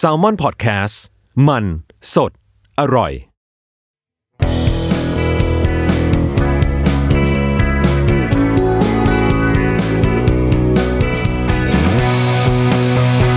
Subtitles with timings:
[0.00, 0.94] s a l ม o n PODCAST
[1.48, 1.64] มัน
[2.14, 2.32] สด
[2.80, 3.12] อร่อย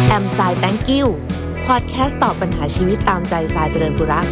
[0.08, 1.08] แอมไซแตงกิว
[1.68, 4.28] พอดแคสต์ตอบปัญหาชีวิตตามใจสายเจริญบุรัก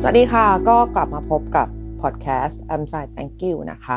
[0.00, 1.68] สวัสดีค่ะ ก็กลับมาพบกับ
[2.00, 3.96] พอดแคสต์แอมไซแตงกิวนะคะ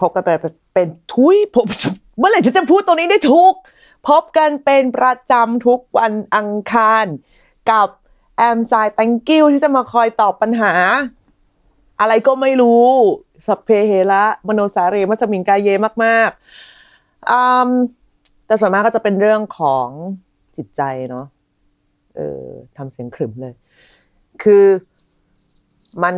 [0.00, 0.38] พบกันเป็น
[0.74, 1.68] เป็นทุยผม
[2.18, 3.54] เมื่อไหร่ที่จะพูดตัวนี้ได้ถูก
[4.08, 7.06] พบกันเป็นประจำทุกวันอังคาร
[7.70, 7.88] กับ
[8.36, 10.72] แอมไซแตงกิ้วที่จะมาคอยตอบปัญหา
[12.00, 12.86] อะไรก็ไม่รู้
[13.46, 15.68] สัพเพเหระมโนสาเรมัสมิงกายเย
[16.04, 19.88] มากๆแต่ส่วนมากก็จะเป็นเรื่องของ
[20.56, 21.26] จิตใจเนาะ
[22.16, 22.44] เออ
[22.76, 23.54] ทำเสียงขรึมเลย
[24.42, 24.64] คือ
[26.02, 26.14] มัน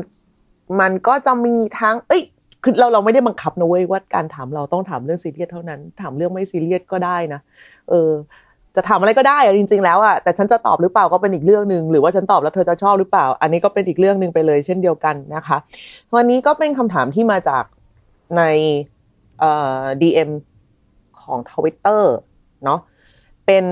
[0.80, 2.22] มันก็จะมีทั้ง เอ้ย
[2.62, 7.40] คือเราเราไม่ได้บังคับนะเว้ยว่าการถามเราต้องถามเรื่องซีเรียสเท่านั้น ถามเรื่องไม่ซีเรียสก็ได้นะ
[7.90, 8.10] เออ
[8.76, 15.56] จะถามอะไรก็ได้อะจริง ๆ แล้วอะแต่ฉันจะตอบหรือเปล่าก็เป็นอีกเรื่องหนึ่งหรือว่าฉันตอบแล้วเธอจะชอบหรือเปล่า อันนี้ก็เป็นอีกเรื่องหนึ่งไปเลยเช่นเดียวกันนะคะ
[16.16, 17.64] วันนี้ก็เป็นคำถามที่มาจาก
[18.36, 18.42] ใน
[19.38, 20.30] เอ่อ DM
[21.22, 22.14] ของทวิตเตอร์
[22.64, 22.80] เนาะ
[23.46, 23.66] เป็น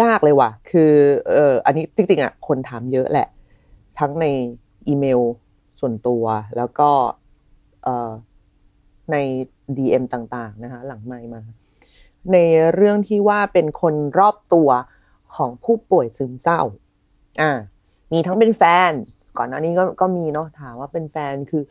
[0.00, 0.92] ยากเลยว่ะ คือ
[1.34, 3.28] เอออันนี้จริง ๆอะคนถามเยอะแหละ
[3.98, 4.26] ทั้งใน
[4.88, 5.20] อีเมล
[5.84, 6.24] ส่วนตัว
[6.56, 6.90] แล้วก็
[9.12, 9.16] ใน
[9.76, 11.40] DM ต่างๆนะคะหลังไมมา
[12.32, 12.36] ใน
[12.74, 14.68] เรื่องที่ว่าเป็นคนรอบตัว
[15.36, 16.60] ของผู้ป่วยซึมเศร้า
[17.40, 17.52] อ่า
[18.12, 18.92] มีทั้งเป็นแฟน
[19.38, 21.62] ก่อนหน้านี้ก็ก็มีเนาะถามว่าเป็นแฟนคือ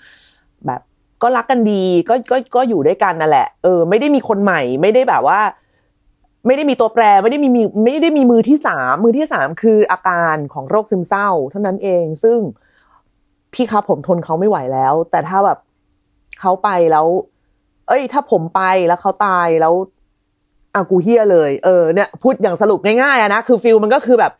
[0.65, 0.81] แบบ
[1.21, 5.39] ก็รักกันดีก็ก็ก็อยู่ด้วยกันนั่นแหละเออไม่ได้มีคนใหม่ ไม่ได้แบบว่า
[6.45, 12.39] ไม่ได้มีตัวแปรไม่ได้มีมีไม่ได้มีมือที่สามมือที่สามคืออาการของโรคซึมเศร้า เท่านั้นเองซึ่ง
[13.53, 15.57] พี่ครับผมทนเขาไม่ไหวแล้ว แต่ถ้าแบบ
[16.41, 17.05] เขาไปแล้ว
[17.87, 19.73] เอ้ย ถ้าผมไปแล้วเขาตายแล้ว
[20.75, 24.33] อากูเฮียเลย เออเนี่ยพูดอย่างสรุปง่ายๆนะคือฟิลมันก็คือแบบ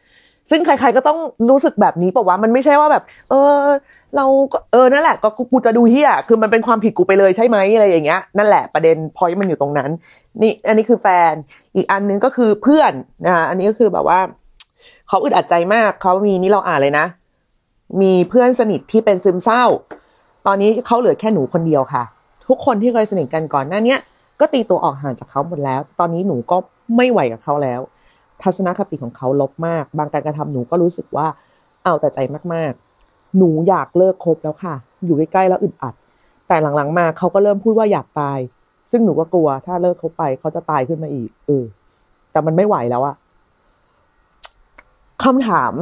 [0.50, 1.20] ซึ่งใคร ๆก็ต้อง
[1.50, 3.58] รู้สึกแบบนี้ปะวะมันไม่ใช่ว่าแบบ เออ
[4.16, 9.90] เราก็เออนั่นแหละก็กูจะดูเฮียคือมันเป็นความผิดกูไปเลยใช่ไหมอะไรอย่างเงี้ยนั่นแหละประเด็นพอยมันอยู่ตรงนั้น
[10.42, 11.34] นี่ อันนี้คือแฟน
[11.76, 12.94] อีกอันนึงก็คือเพื่อน
[13.26, 14.20] นะคะอันนี้ก็คือแบบว่า
[15.08, 17.06] เขาอึดอัดใจมากเขามีนี่เราอ่านเลยนะ
[18.02, 19.64] มีเพื่อนสนิทที่เป็นซึมเศร้า
[20.46, 22.04] ตอนนี้เขาเหลือแค่หนูคนเดียวค่ะ
[22.48, 24.00] ทุกคนที่เคยสนิทกันก่อนหน้าเนี้ย
[24.40, 26.58] ก็ตีตัวออกห่างจากเขาหมดแล้ว ตอนนี้หนูก็
[26.96, 27.82] ไม่ไหวกับเขาแล้ว
[28.42, 31.28] ทัศนคติของเขาลบมาก บางการกระทำหนูก็รู้สึกว่า
[31.84, 32.20] เอาแต่ใจ
[32.54, 34.76] มากๆ หนูอยากเลิกคบแล้วค่ะ
[35.06, 35.94] อยู่ใกล้ๆแล้วอึดอัด
[36.48, 38.40] แต่หลังๆมาเขาก็เริ่มพูดว่าอยากตาย
[38.92, 41.64] ซึ่งหนูก็กลัว ถ้าเลิกเขาไปเขาจะตายขึ้นมาอีก เออ
[42.32, 43.16] แต่มันไม่ไหวแล้วอะ
[45.24, 45.74] คำถาม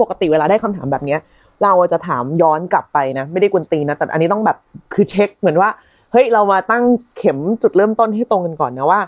[0.00, 1.20] ปกติเวลาได้คำถามแบบเนี้ย
[1.62, 4.56] เราจะถามย้อนกลับไปนะ ไม่ได้กวนตีนะ แต่อันนี้ต้องแบบ
[4.94, 5.70] คือเช็คเหมือนว่า
[6.12, 6.84] เฮ้ยเรามาตั้ง
[7.18, 9.00] เข็มจุดเริ่มต้นให้ตรงกันก่อนนะว่า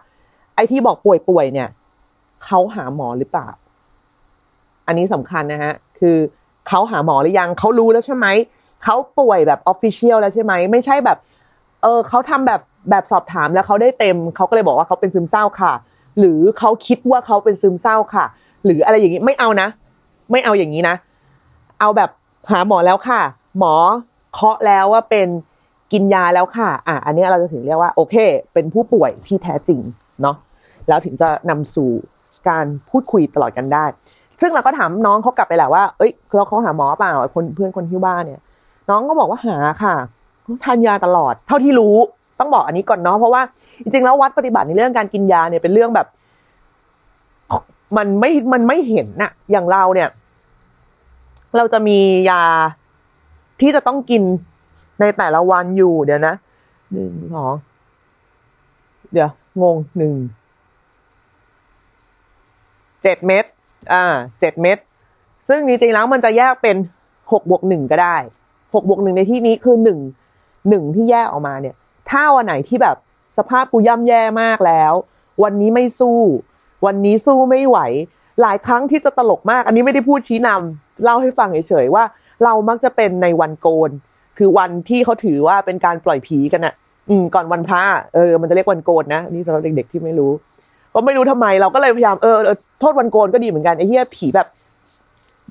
[0.55, 1.69] ไอ้ที่บอกป่วยๆเนี่ย
[2.45, 3.49] เขาหาหมอหรือเปล่า
[4.87, 6.17] อันนี้สำคัญนะฮะคือ
[6.69, 8.27] เขาหาหมอหรือยังเขารู้แล้วใช่ไหม
[8.85, 11.19] เขาป่วยแบบ official แล้วใช่ไหมไม่ใช่แบบ
[11.83, 15.73] เออเขาทำแบบแบบสอบถามแล้วเขาได้เต็มเขาก็เลยบอกว่าเขาเป็นซึมเศร้าค่ะ
[16.19, 18.25] หรือเขาคิดว่าเขาเป็นซึมเศร้าค่ะ
[18.65, 19.69] หรืออะไรอย่างนี้ไม่เอานะ
[20.31, 20.97] ไม่เอาอย่างนี้นะ
[21.81, 22.11] เอาแบบ
[22.51, 23.21] หาหมอแล้วค่ะ
[23.59, 23.75] หมอ
[24.35, 25.29] เคาะแล้วว่าเป็น
[25.93, 28.15] กินยาแล้วค่ะ อะ อันนี้เราจะถึงเรียกว่าโอเค
[28.55, 29.81] เป็นผู้ป่วยที่แท้จริง
[30.23, 30.37] เนาะ
[30.89, 31.91] แล้วถึงจะนำสู่
[32.49, 33.85] การพูดคุยตลอดกันได้
[34.41, 38.41] ซึ่งเราก็ถามน้องเขากลับไปแหละว่า เอ้ยเราเขาหาหมอเปล่าคนเพื่อนคนที่บ้านเนี่ย
[38.91, 39.95] น้องก็บอกว่าหาค่ะ
[40.65, 41.97] ทานยาตลอด เท่าที่รู้
[42.41, 43.43] ต้องบอกอันนี้ก่อนเนาะ เพราะว่า
[43.83, 46.07] จริงๆแล้ววัดปฏิบัติในเรื่องการกินยาเนี่ยเป็นเรื่องแบบ
[47.97, 50.09] มันไม่มันไม่เห็นน่ะ อย่างเราเนี่ย
[51.57, 51.99] เราจะมี
[52.31, 52.43] ยา
[53.61, 54.23] ที่จะต้องกิน
[55.01, 56.35] ในแต่ละวันอยู่เดี๋ยวนะ
[56.93, 57.55] หนึ่งสอง
[59.13, 59.31] เดี๋ยว
[59.63, 60.15] งงหนึ่ง
[63.03, 63.45] เจ็ดเม็ด
[63.93, 64.05] อ่า
[64.41, 64.79] เจ็ดเม็ด
[65.49, 66.77] ซึ่งจริงๆแล้วมันจะแยกเป็น
[67.33, 68.17] หกบวกหนึ่งก็ได้
[68.75, 69.99] หกบวกหนึ่งในที่นี้คือหนึ่ง
[70.69, 71.75] หนึ่งที่แยกออกมาเนี่ย
[72.11, 72.97] ถ้าวันไหนที่แบบ
[73.37, 74.93] สภาพกูย่ำแย่มากแล้ว
[75.43, 76.21] วันนี้ไม่สู้
[76.87, 77.79] วันนี้สู้ไม่ไหว
[78.43, 82.05] หลายครั้งที่จะตลกมาก อันนี้ไม่ได้พูดชี้นำเล่าให้ฟังเฉยๆว่า
[82.45, 83.91] เรามักจะเป็นในวันโกน
[84.39, 86.75] คือวันที่เขาถือว่าเป็นการปล่อยผีกันอะ
[87.09, 87.83] อืมก่อนวันพระ
[88.15, 90.33] เออมันจะเรียกวันโกนนะนี่สำหรับเด็ก ๆที่ไม่รู้
[90.95, 94.49] ก็ไม่รู้ทำไมเราก็เลยพยายามเออเออโทษวันโกนก็ดีเหมือนกันไอ้เหี้ยผีแบบ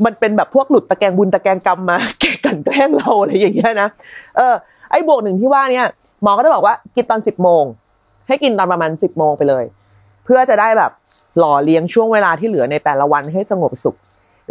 [0.06, 3.89] มันเป็นแบบพวกหลุดตะแกงบุญตะแกงกรรมมาแกกันแกล้งเราอะไรอย่างเงี้ยนะ
[4.38, 4.53] เออ
[4.91, 5.88] ไอ้บวกหนึ่งที่ว่าเนี่ย
[6.24, 7.63] หมอก็จะบอกว่ากินตอนสิบโมง
[8.27, 9.63] ให้กินตอนประมาณสิบโมงไปเลย
[10.25, 10.91] เพื่อจะได้แบบ
[11.39, 13.95] หล่อเลี้ยงช่วงเวลาที่เหลือในแต่ละวันให้สงบสุข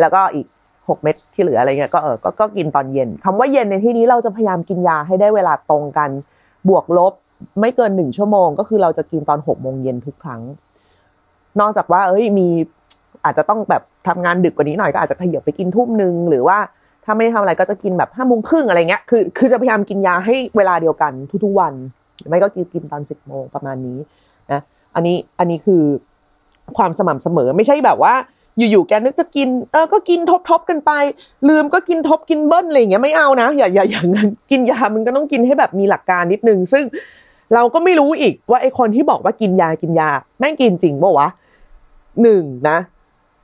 [0.01, 0.47] แล้วก็อีก
[0.89, 6.11] หกเม็ดที่เหลืออะไรเงี้ยก็เออก็ก็กินตอนเย็นคำว่าเย็นในที่นี้เราจะพยายามกินยาให้ได้เวลาตรงกัน
[6.69, 7.13] บวกลบ
[7.61, 10.43] ไม่เกินหนึ่งชั่วโมง ก็คือเราจะกินตอนหกโมงเย็นทุกครั้ง
[11.61, 12.49] นอกจากว่า เอ้ยมี
[13.25, 16.59] อาจจะต้องแบบทำงานดึกกว่านี้หน่อยก็อาจจะขยับไปกินทุ่มหนึ่งหรือว่า
[17.05, 21.13] ถ้าไม่ทำอะไรก็จะกินแบบห้าโมงครึ่งอะไรเงี้ย คือ คือจะพยายามกินยาให้เวลาเดียวกัน
[21.45, 21.73] ทุกๆวัน
[22.29, 23.99] ไม่ก็กินกินตอนสิบโมงประมาณนี้
[24.53, 24.61] นะ
[24.95, 25.83] อันนี้ อันนี้คือ
[26.77, 28.15] ความสม่ำเสมอ ไม่ใช่แบบว่า
[28.59, 30.21] อยู่ๆแกนึกจะกินเออก็กิน
[30.51, 30.91] ทบๆกันไป
[31.49, 36.85] ลืมก็กินทบกินเบิ้ลอะไรอย่างเงี้ยไม่เอานะอย่าอย่าอย่างนั้นกินยามันก็ต้องกินให้แบบมีหลักการนิดนึง ซึ่ง
[37.55, 41.29] เราก็ไม่รู้อีกว่าไอคนที่บอกว่ากินยากินยาแม่งกินจริงป่าวะ
[42.23, 42.79] หนึ่งนะ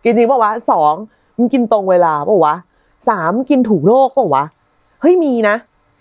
[0.04, 0.94] กินจริงป่าวะสอง
[1.36, 2.54] มันกินตรงเวลาป่าวะ
[3.08, 4.44] สามกินถูกโรคป่าวะ
[5.00, 5.56] เฮ้ยมีนะ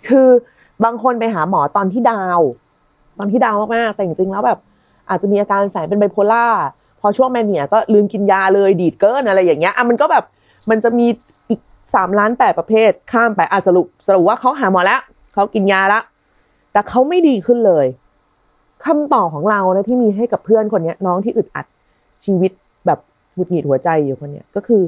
[0.07, 0.27] คือ
[0.83, 2.39] บางคนไปหาหมอตอนที่ดาว
[3.17, 4.59] ตอนที่ดาวมากๆแต่จริงๆแล้วแบบ
[5.09, 6.45] อาจจะมีอาการแฝงเป็นไบโพล่า
[6.99, 10.23] พอช่วงแมเนียก็ลืมกินยาเลยดีดเกินอะไรอย่างเงี้ยอะมันก็แบบ
[10.69, 11.07] มันจะมี
[11.49, 11.61] อีก
[11.95, 15.01] สามล้านแปดประเภทข้ามไปอะสรุปสรุปว่าเขาหาหมอแล้ว
[15.33, 15.99] เขากินยาละ
[16.71, 17.85] แต่เขาไม่ดีขึ้นเลย
[18.85, 21.65] คำตอบของเรานะที่มีให้กับเพื่อนคนเนี้ย น้องที่อึดอัด
[22.25, 22.51] ชีวิต
[22.85, 22.99] แบบ
[23.33, 24.81] หงุดหงิดหัวใจอยู่คนเนี้ยก็คือ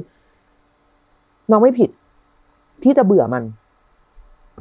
[1.50, 1.90] น้องไม่ผิด
[2.84, 3.42] ที่จะเบื่อมัน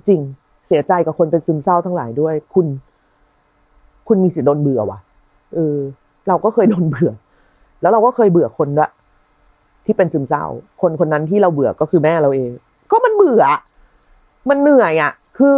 [0.08, 0.22] จริง
[0.68, 2.68] เสียใจกับคนเป็นซึมเศร้าทั้งหลายด้วย คุณ
[4.08, 5.00] คุณมีสิทธิ์โดนเบื่อว่ะ
[5.56, 5.78] เออ
[6.28, 7.12] เราก็เคยโดนเบื่อ
[7.82, 8.90] แล้วเราก็เคยเบื่อคนละ
[9.86, 10.44] ที่เป็นซึมเศร้า
[10.82, 12.52] คนคนนั้นที่เราเบื่อก็คือแม่เราเอง
[12.92, 13.44] ก็มันเบื่อ
[14.50, 15.54] มันเหนื่อยอะ คือ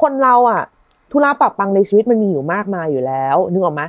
[0.00, 0.62] คนเราอะ
[1.10, 3.82] ธุระปรับปังในชีวิตมันมีอยู่มากมายอยู่แล้วนึกออกไหม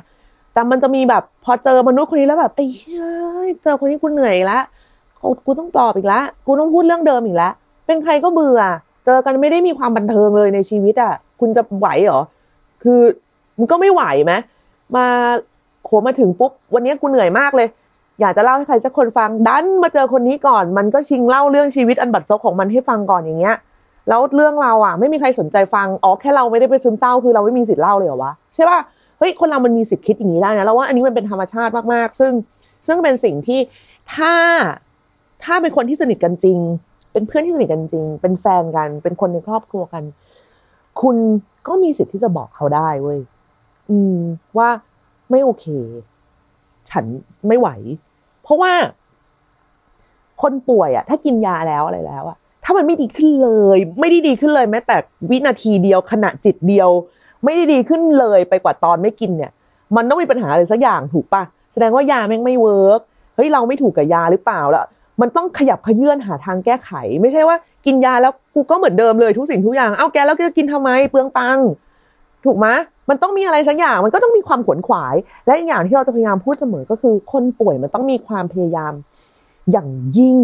[0.52, 4.58] แต่มันจะมีแบบ พอเจอมนุษย์คนนี้แล้วแบบไอ้เฮ้ยเจอคนนี้กูเหนื่อยละ
[5.46, 7.52] กูต้องตอบอีกแล้วกูต้องพูดเรื่องเดิมอีกแล้ว
[7.86, 8.60] เป็นใครก็เบื่อ
[9.04, 12.20] เจอกันไม่ได้มีความบันเทิงเลยในชีวิตอะ คุณจะไหวเหรอ
[12.82, 13.00] คือ
[13.58, 14.32] มันก็ไม่ไหวไหม
[14.96, 15.06] มา
[15.86, 17.68] โหมาถึงปุ๊บวันนี้กูเหนื่อยมากเลย
[18.20, 23.56] อยากจะเล่าให้ใครสักคนฟังดันมาเจอคนนี้ก่อน มันก็ชิงเล่าเรื่องชีวิตอันบัดซบของมันให้ฟังก่อนอย่างเงี้ย
[24.08, 28.78] แล้วเรื่องเราอะ ไม่มีใครสนใจฟังอ๋อแค่เราไม่ได้ไปซึมเศร้าคือเราไม่มีสิทธิ์เล่าเลยเหรอวะใช่ป่ะ
[29.18, 32.32] เฮ้ยคนเรามันมีสิทธิ์คิดอย่างนี้ได้นะแล้วว่าอันนี้มันเป็นธรรมชาติมากๆ ซึ่ง
[32.86, 33.60] ซึ่งเป็นสิ่งที่
[34.14, 34.34] ถ้า
[35.44, 36.58] ถ้าเป็นคนที่สนิทกันจริง
[37.12, 40.02] เป็นเพื่อนที่สนิทกันจริง เป็นแฟนกัน เป็นคนในครอบครัวกัน
[41.00, 41.16] คุณ
[41.68, 43.18] ก็มีสิทธิ์ที่จะบอกเขาได้เว้ย
[43.90, 44.18] อืม
[44.58, 44.68] ว่า
[45.30, 45.66] ไม่โอเค
[46.90, 47.04] ฉัน
[47.48, 47.68] ไม่ไหว
[48.42, 48.72] เพราะว่า
[50.42, 54.96] คนป่วยอะถ้ากินยาแล้วอะไรแล้วอะถ้ามันไม่ดีขึ้นเลย ไม่ได้ดีขึ้นเลยแม้แต่
[55.30, 56.90] วินาทีเดียวขณะจิตเดียว
[57.44, 59.52] ไม่ได้ดีขึ้นเลยไปกว่าตอนไม่กินเนี่ย
[59.96, 61.42] มันต้องมีปัญหาอะไรสักอย่างถูกปะ
[61.72, 63.00] แสดงว่ายาแม่งไม่ work
[63.36, 64.84] เฮ้ยเราไม่ถูกกับยาหรือเปล่าแล้ว
[65.20, 66.90] มันต้องขยับขยายหาทางแก้ไข
[67.20, 67.56] ไม่ใช่ว่า
[67.86, 71.68] กินยาแล้วกูก็เหมือนเดิมเลยทุกสิ่งทุกอย่าง เอาแกแล้วจะกินทำไมเปลืองตังค์
[72.46, 72.68] ถูกไหม
[73.10, 75.14] มันต้องมีอะไรสักอย่างมันก็ต้องมีความขวนขวาย
[75.46, 78.92] และอีกอย่างที่เราจะพยายามพูดเสมอก็คือ คนป่วยมันต้องมีความพยายาม
[79.72, 79.88] อย่าง
[80.18, 80.38] ยิ่ง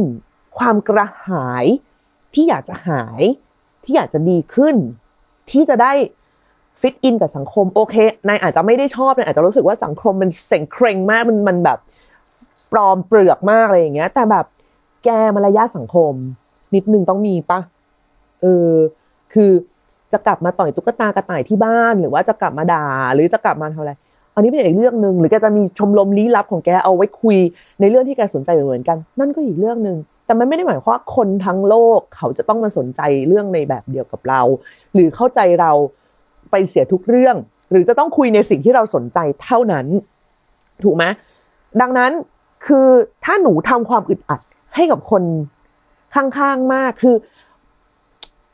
[0.59, 1.65] ความกระหาย
[2.35, 3.23] ที่อยากจะหาย
[3.85, 4.77] ที่อยากจะดีขึ้น
[5.51, 5.93] ที่จะได้
[6.81, 7.95] ฟิตอินกับสังคมโอเค
[8.29, 11.79] นายอาจจะไม่ได้ชอบนายอาจจะรู้สึกว่าสังคมมันเสงเคร่งมากมันมันแบบ
[12.73, 14.47] ปลอมเปลือกมากอะไรอย่างเงี้ย แต่แบบ
[15.05, 16.13] แกมารยาสังคม
[16.75, 17.61] นิดนึงต้องมีปะ
[18.43, 18.71] เออ
[19.33, 19.51] คือ
[20.13, 23.93] จะกลับมาต่อยตุ๊กตากระต่ายที่บ้าน หรือว่าจะกลับมาด่าหรือจะกลับมาทำอะไร
[24.35, 27.37] อันนี้เป็นอีกเรื่องหนึ่งหรือแกจะมีชมรมลี้ลับของแกเอาไว้คุย
[27.81, 34.41] ในเรื่องที่แกสนใจเหมือนกัน นั่นก็อีกเรื่องหนึ่งแต่มันไม่ได้หมายความว่าคนทั้งโลกเขาจะต้องมาสนใจเรื่องในแบบเดียวกับเรา
[34.95, 35.73] หรือเข้าใจเรา
[36.51, 37.37] ไปเสียทุกเรื่อง
[37.71, 39.87] หรือจะต้องคุยในสิ่งที่เราสนใจเท่านั้น
[40.85, 41.05] ถูกไหม
[41.81, 42.13] ดังนั้น
[42.67, 42.87] คือ
[43.25, 44.41] ถ้าหนูทำความอึดอัด
[44.75, 45.23] ให้กับคน
[46.15, 47.15] ข้างๆมากคือ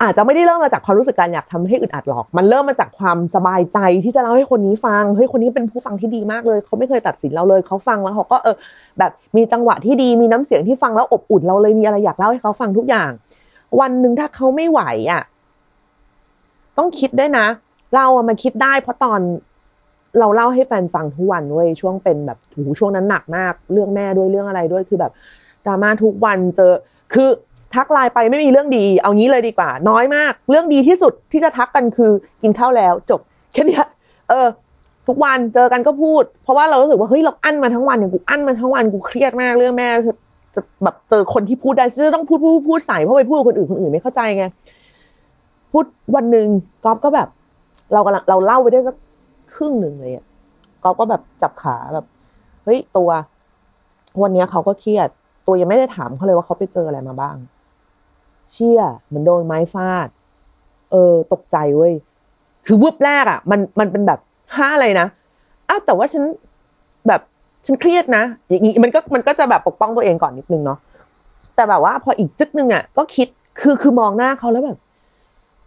[0.03, 8.57] อาจจะไม่ได้เริ่มมาจากความรู้สึกการอยากทำให้อึดอัดหรอก มันเริ่มมาจากความสบายใจที่จะเล่าให้คนนี้ฟัง เฮ้ย คนนี้เป็นผู้ฟังที่ดีมากเลย เขาไม่เคยตัดสินเราเลย เขาฟังแล้วเขาก็เออ
[8.99, 13.11] แบบมีจังหวะที่ดี มีน้ำเสียงที่ฟังแล้วอบอุ่นเราเลย มีอะไรอยากเล่าให้เขาฟังทุกอย่าง
[13.81, 14.81] วันหนึ่งถ้าเขาไม่ไหว
[15.13, 15.23] อะ
[16.79, 17.47] ต้องคิดด้วยนะ
[17.95, 19.21] เราอะมาคิดได้ เพราะตอน
[20.19, 25.13] เราเล่าให้แฟนฟังทุกวันเว้ย ช่วงเป็นแบบหูช่วงนั้นหนักมาก เรื่องแม่ด้วย เรื่องอะไรด้วย คือแบบ
[25.67, 26.73] ดราม่าทุกวันเจอ
[27.15, 27.29] คือ
[27.75, 32.11] ทักไลน์ไปไม่มีเรื่องดี เอางี้เลยดีกว่า น้อยมาก เรื่องดีที่สุดที่จะทักกันคือ
[32.43, 33.21] กินข้าวแล้วจบ
[33.53, 33.81] แค่นี้
[34.29, 34.47] เออ
[35.07, 39.89] ทุกวันเจอกันก็พูด เพราะว่าเรารู้สึกว่าเฮ้ยเราอั้นมาทั้งวันเนี่ยกูอั้นมาทั้งวันกูเครียดมากเรื่องแม่
[40.55, 44.45] จะแบบเจอคนที่พูดได้จะต้องพูดพูดพูดใส่เพราะไปพูดกับคนอื่นคนอื่นไม่เข้าใจไง
[45.73, 45.85] พูด
[46.17, 46.47] วันหนึ่ง
[46.85, 47.29] ก๊อฟก็แบบ
[47.93, 48.97] เรากำลังเราเล่าไปได้สัก
[49.55, 50.27] ครึ่งหนึ่งเลยอะ
[50.83, 52.07] ก๊อฟก็แบบจับขาแบบ
[52.65, 53.11] เฮ้ยตัว
[54.23, 55.09] วันนี้เขาก็เครียด
[55.47, 57.37] ตัวยังไม่ได้ถามเขาเลยว่าเขาไปเจออะไรมาบ้าง
[58.53, 60.09] เชี่ยเหมือนโดนไม้ฟาด
[60.91, 61.95] เออ ตกใจเว้ย
[62.67, 64.21] คือวืบแรกอะ มันมันเป็นแบบ
[64.57, 65.07] ห้าอะไรนะ
[65.69, 66.25] อ้าวแต่ว่าฉัน
[67.09, 67.21] แบบ
[67.67, 70.79] ฉันเครียดนะอย่างนี้มันก็มันก็จะแบบปกป้องตัวเองก่อนนิดนึงเนาะ
[71.55, 73.29] แต่แบบว่าพออีกจึกนึงอะ ก็คิด
[73.61, 74.79] คือคือมองหน้าเขาแล้วแบบ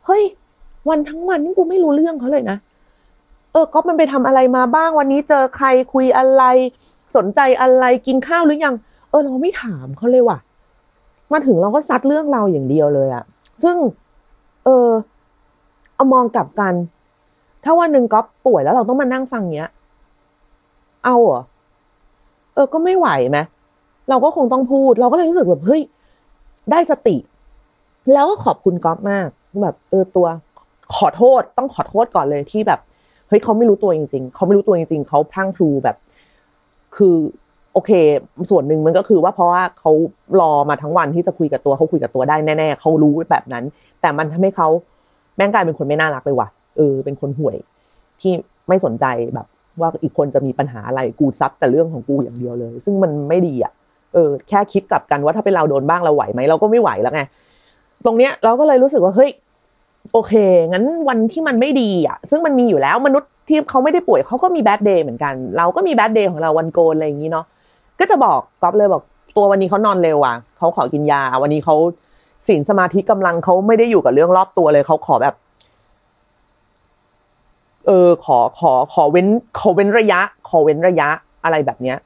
[0.06, 0.24] เฮ้ย
[0.90, 2.58] วันทั้งวันนี่กูไม่รู้เรื่องเขาเลยนะ
[3.52, 6.44] เออก็มันไปทำอะไรมาบ้างวันนี้เจอใครคุยอะไร
[7.16, 8.76] สนใจอะไรกินข้าวหรือยัง
[9.10, 10.38] เออเราไม่ถามเขาเลยว่ะ
[11.34, 13.24] มาถึงเราก็ซัดเรื่องเราอย่างเดียวเลยอะ
[13.64, 13.76] ซึ่ง
[14.66, 14.90] เออ
[15.96, 16.74] เอามองกลับกัน
[17.64, 19.70] ถ้าวันหนึ่งก๊อฟป่วยแล้วเราต้องมานั่งฟังเนี้ย
[21.06, 21.42] เอาเหรอ
[22.54, 23.40] เออก็ไม่ไหวไหม
[24.10, 25.82] เราก็คงต้องพูด เราก็เลยรู้สึกแบบเฮ้ย
[26.72, 27.18] ได้สติ
[28.14, 29.28] แล้วก็ขอบคุณก๊อฟมาก
[29.64, 30.28] แบบเออตัว
[30.96, 32.80] ขอโทษต้องขอโทษก่อนเลยที่แบบ
[33.28, 35.98] เฮ้ยเขาไม่รู้ตัวจริง ๆเขาไม่รู้ตัวจริง ๆเขาพลั้งพลูแบบ
[36.96, 37.16] คือ
[37.74, 37.92] โอเค
[38.50, 39.92] ส่วนหนึ่งมันก็คือว่าเพราะว่าเขา
[40.42, 43.64] รอมาทั้งวันที่จะคุยกับตัวเขาคุยกับตัวได้แน่ๆเขารู้แบบนั้น
[44.02, 44.68] แต่มันทำให้เขา
[45.38, 46.48] แม่งกลายเป็นคนไม่น่ารักเลยว่ะ
[46.78, 47.58] เออเป็นคนห่วย
[48.22, 48.34] ที่
[48.68, 49.48] ไม่สนใจแบบ
[49.80, 53.72] ว่าอีกคนจะมีปัญหาอะไรกูซับแต่เรื่องของกูอย่างเดียวเลย ซึ่งมันไม่ดีอะ
[54.14, 57.22] เออแค่คิดกลับกันว่าถ้าเป็นเราโดนบ้างเราไหวไหมเราก็ไม่ไหวแล้วไง
[58.06, 59.32] ตรงเนี้ยเราก็เลยรู้สึกว่าเฮ้ย
[60.14, 60.34] โอเค
[60.70, 67.46] งั้นวันที่มันไม่ดีอะ ซึ่งมันมีอยู่แล้วมนุษย์ที่เขาไม่ได้ป่วยเขาก็มีแบดเดย์เหมือนกัน เราก็มีแบดเดย์ของเราวันโกนอะไรอย่างนี้เนาะ
[68.02, 69.04] ก็จะบอกก๊อฟเลยบอก
[69.38, 71.76] ตัววันนี้เขานอนเร็วอะเขาขอกินยา วันนี้เขา
[72.48, 75.36] สินสมาธิกำลังเขาไม่ได้อยู่กับเรื่องรอบตัวเลยเขาขอแบบ
[77.88, 79.28] เออขอขอขอเว้น
[79.60, 81.10] ขอเว้นระยะ ขอเว้นระยะ
[81.44, 81.98] อะไรแบบเนี้ย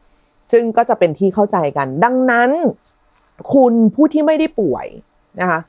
[0.51, 2.49] ซึ่งก็จะเป็นที่เข้าใจกัน ดังนั้น
[3.53, 4.85] คุณผู้ที่ไม่ได้ป่วย
[5.41, 5.59] นะคะ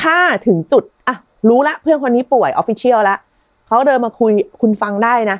[0.00, 1.16] ถ้าถึงจุดอะ
[1.48, 3.16] รู้ละเพื่อนคนนี้ป่วยออฟฟิเชียลละ
[3.66, 5.38] เขาเดินมาคุยคุณฟังได้นะ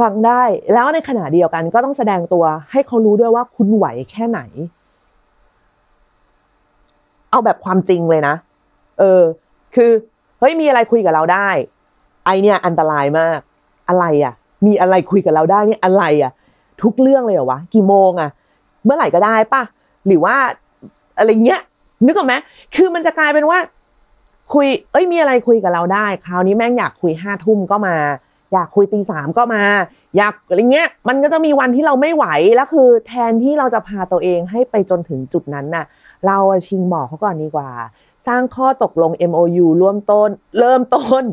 [0.00, 0.42] ฟังได้
[0.74, 4.40] แล้วในขณะเดียวกันก็ต้องแสดงตัวให้เขารู้ด้วยว่าคุณไหวแค่ไหน
[7.30, 8.34] เอาแบบความจริงเลยนะ
[8.98, 9.22] เออ
[9.74, 9.90] คือ
[10.38, 11.48] เฮ้ยมีอะไรคุยกับเราได้
[12.24, 13.38] ไอเนี่ยอันตรายมาก
[13.88, 14.34] อะไรอะ
[14.66, 16.32] มีอะไรคุยกับเราได้นี่อะไรอะ
[16.82, 18.30] ทุกเรื่องเลยเหรอวะกี่โมงอะ
[18.84, 19.62] เมื่อไหร่ก็ได้ป่ะ
[20.06, 20.36] หรือว่า
[21.18, 21.60] อะไรเงี้ย
[22.06, 22.34] นึกออกไหม
[22.76, 23.58] คือมันจะกลายเป็นว่า
[24.54, 27.96] คุย เอ้ยมีอะไรคุยกับเราได้ คราวนี้แม่งอยากคุยห้าทุ่มก็มา
[28.52, 29.62] อยากคุยตีสามก็มา
[30.16, 35.84] อยากอะไรเงี้ยมันก็จะมีวันที่เราไม่ไหวแล้วคือ แทนที่เราจะพาตัวเองให้ไปจนถึงจุดนั้นน่ะ
[36.26, 37.70] เราชิงบอกเขาก่อนดีกว่า
[38.26, 41.24] สร้างข้อตกลง MOU เริ่มต้น เริ่มต้น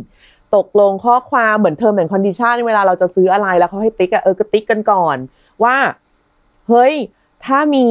[0.55, 5.17] ตกลงข้อความเหมือนเทอมเหมือน condition เวลาเราจะซื้ออะไรแล้วเขาให้ติ๊กอะเออก็ติ๊กกันก่อน
[5.63, 5.75] ว่า
[6.67, 6.93] เฮ้ย
[7.45, 7.85] ถ้ามี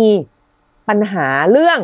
[0.89, 1.79] ปัญหาเรื่อง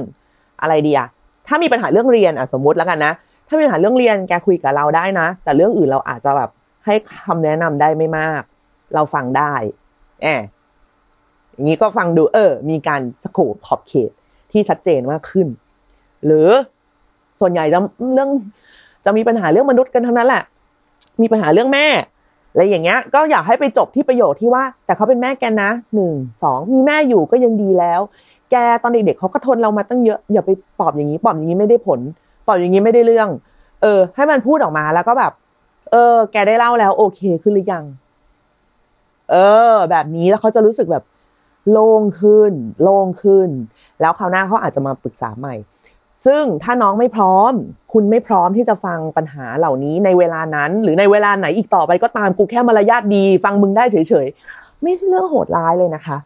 [0.63, 1.09] อะไรดีอะ
[1.47, 3.13] ถ้ามีปัญหาเรื่องเรียนอะสมมติแล้วกันนะ
[3.49, 6.51] ถ้ามีปัญหาเรื่องเรียนแกคุยกับเราได้นะ แต่เรื่องอื่นเราอาจจะแบบ
[6.87, 8.43] ให้คำแนะนำได้ไม่มาก
[8.95, 9.55] เราฟังได้
[10.23, 10.43] แอบ
[11.53, 14.11] อย่างนี้ก็ฟังดูเออ มีการสโคปขอบเขต
[14.53, 15.47] ที่ชัดเจนมากขึ้น
[16.27, 16.49] หรือ
[17.41, 17.79] ส่วนใหญ่จะ
[18.15, 18.31] เรื่อง
[19.05, 20.43] จะมีปัญหาเรื่องมนุษย์กันทั้งนั้นแหละ
[21.23, 21.87] มีปัญหาเรื่องแม่
[22.51, 26.13] อะไรอย่างเงี้ย ก็อยากให้ไปจบที่ประโยคที่ว่า แต่เขาเป็นแม่แกนะหนึ่ง
[26.43, 28.01] สองมีแม่อยู่ก็ยังดีแล้ว
[28.51, 32.01] แกตอนเด็กๆเขาก็ทนเรามาตั้งเยอะ อย่าไปปอบอย่างนี้ปอบอย่างนี้ไม่ได้ผล
[32.47, 33.29] ปอบอย่างนี้ไม่ได้เรื่อง
[33.83, 35.33] เออ ให้มันพูดออกมาแล้วก็แบบ
[35.95, 37.85] เออ แกได้เล่าแล้ว โอเคขึ้นหรือยัง
[39.31, 39.37] เอ
[39.71, 41.05] อ แบบนี้แล้วเขาจะรู้สึกแบบ
[41.71, 43.49] โล่งขึ้น โล่งขึ้น
[44.01, 45.55] แล้วคราวหน้าเขาอาจจะมาปรึกษาใหม่
[46.27, 47.53] ซึ่งถ้าน้องไม่พร้อม
[47.93, 56.17] คุณไม่พร้อมที่จะฟังปัญหาเหล่านี้ในเวลานั้น หรือในเวลาไหนอีกต่อไปก็ตามกูแค่มารยาทดี ฟังมึงได้เฉยๆไม่ใช่เรื่องโหดร้ายเลยนะคะ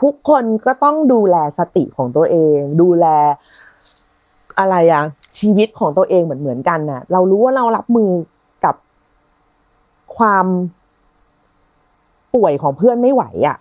[0.00, 3.06] ทุกคนก็ต้องดูแลสติของตัวเอง ดูแล
[4.58, 5.02] อะไรอะ
[5.38, 8.10] ชีวิตของตัวเองเหมือนเหมือนกันน่ะ เรารู้ว่าเรารับมือ
[10.18, 10.46] ความ
[12.34, 13.56] ป่วยของเพื่อนไม่ไหวอะ่ะ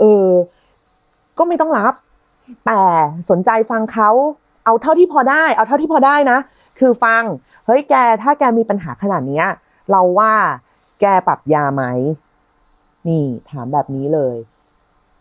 [0.00, 0.28] เออ
[1.38, 1.94] ก็ไม่ต้องรับ
[2.66, 2.80] แต่
[3.30, 4.10] สนใจฟังเขา
[4.64, 6.38] เอาเท่าที่พอได้ เอาเท่าที่พอได้นะ
[6.78, 7.22] คือฟัง
[7.66, 9.46] เฮ้ยแก ถ้าแกมีปัญหาขนาดเนี้ย
[9.90, 10.32] เราว่า
[11.00, 11.84] แกปรับยาไหม
[13.08, 14.36] นี่ถามแบบนี้เลย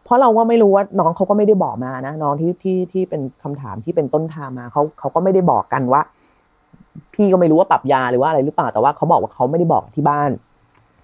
[0.04, 6.02] เพราะเราว่าไม่รู้ว่าน้องเขาก็ไม่ได้บอกมานะ น้องที่ที่ที่เป็นคำถามที่เป็นต้นทางมาเขาเขาก็ไม่ได้บอกกันว่า
[7.14, 10.30] พี่ก็ไม่รู้ว่าปรับยาหรือว่าอะไรหรือเปล่า แต่ว่าเขาบอกว่าเขาไม่ได้บอกที่บ้าน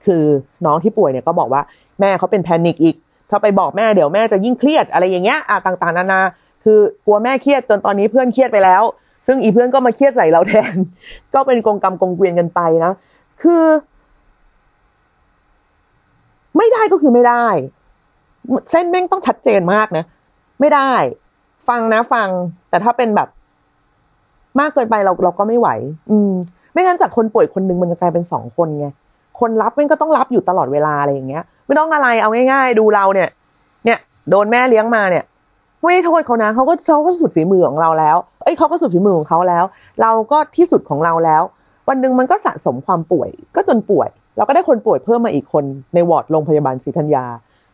[0.05, 0.23] คือ
[0.65, 1.61] น้องที่ป่วยเนี่ยก็บอกว่า
[1.99, 2.95] แม่เขาเป็นแพนิคอีก
[3.29, 6.21] ถ้าไปบอกแม่เดี๋ยวแม่จะยิ่งเครียดอะไรอย่างเงี้ยอะต่างๆนานา
[6.63, 8.83] คือกลัวแม่เครียดจนตอนนี้เพื่อนเครียดไปแล้ว
[9.27, 10.75] ซึ่งอีเพื่อนก็มาเครียดใส่เราแทน
[11.33, 12.91] ก็เป็นกงกรรมกงเกวียนกันไปนะ
[13.43, 13.63] คือ
[16.57, 17.47] ไม่ได้ก็คือไม่ได้
[18.71, 20.05] เส้นแม่งต้องชัดเจนมากนะ
[20.59, 20.91] ไม่ได้
[21.69, 22.29] ฟังนะฟัง
[22.69, 23.29] แต่ถ้าเป็นแบบ
[24.59, 25.69] มากเกินไปเราเราก็ไม่ไหว
[26.11, 26.31] อืม
[26.73, 28.87] ไม่งั้นจากคนป่วยคนหนึ่งมันจะกลายเป็นสองคนไง
[29.43, 33.29] คนรับแม่งก็ต้องรับอยู่ตลอดเวลาอะไรอย่างเงี้ย ไม่ต้องอะไรเอาง่าย ๆ ดูเราเนี่ย
[33.85, 35.23] เนี่ย โดนแม่เลี้ยงมาเนี่ย
[35.81, 39.63] ไม่ได้โทษเขานะเขาก็เขาก็สุดฝีมือของเราแล้ว เอ้ยเขาก็สุดฝีมือของเขาแล้ว
[40.01, 41.41] เราก็ที่สุดของเราแล้ว
[41.87, 47.25] วันหนึ่งมันก็สะสมความป่วย ก็จนป่วย เราก็ได้คนป่วยเพิ่มมาอีกคนในวอร์ดโรงพยาบาลศรีธัญญา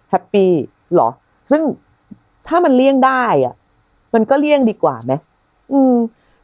[0.10, 0.52] แฮปปี้
[0.96, 1.10] หรอ
[1.52, 1.62] ซึ่ง
[2.48, 3.56] ถ้ามันเลี่ยงได้อะ
[4.14, 5.14] มันก็เลี่ยงดีกว่าไหม
[5.72, 5.96] อืม